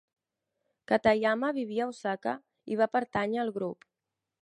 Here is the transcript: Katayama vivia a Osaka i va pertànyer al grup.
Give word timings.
Katayama 0.91 1.53
vivia 1.59 1.85
a 1.87 1.91
Osaka 1.93 2.35
i 2.75 2.81
va 2.83 2.91
pertànyer 2.99 3.43
al 3.47 3.57
grup. 3.61 3.91